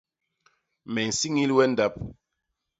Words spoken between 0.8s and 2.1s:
Me nsiñil we ndap.